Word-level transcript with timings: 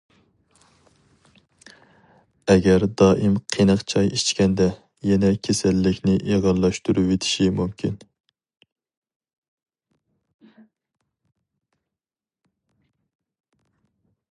ئەگەر 2.53 2.85
دائىم 3.01 3.35
قېنىق 3.55 3.83
چاي 3.93 4.09
ئىچكەندە، 4.19 4.67
يەنە 5.09 5.29
كېسەللىكنى 5.49 6.15
ئېغىرلاشتۇرۇۋېتىشى 6.23 7.53
مۇمكىن. 7.61 8.01